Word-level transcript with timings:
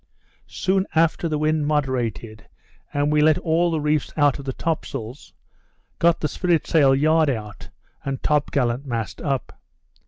Soon 0.47 0.87
after 0.95 1.29
the 1.29 1.37
wind 1.37 1.67
moderated, 1.67 2.47
and 2.91 3.11
we 3.11 3.21
let 3.21 3.37
all 3.37 3.69
the 3.69 3.79
reefs 3.79 4.11
out 4.17 4.39
of 4.39 4.45
the 4.45 4.53
top 4.53 4.83
sails, 4.83 5.31
got 5.99 6.21
the 6.21 6.27
spritsail 6.27 6.95
yard 6.99 7.29
out, 7.29 7.69
and 8.03 8.23
top 8.23 8.49
gallant 8.49 8.87
mast 8.87 9.21
up. 9.21 9.61